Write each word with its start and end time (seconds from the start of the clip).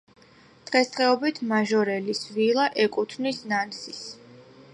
დღესდღეობით 0.69 1.41
მაჟორელის 1.51 2.25
ვილა 2.39 2.67
ეკუთვნის 2.87 3.45
ნანსის. 3.53 4.03